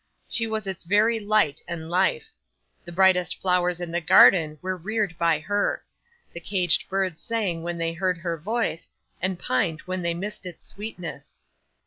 [0.27, 2.31] She was its very light and life.
[2.85, 5.83] The brightest flowers in the garden were reared by her;
[6.33, 8.89] the caged birds sang when they heard her voice,
[9.21, 11.37] and pined when they missed its sweetness.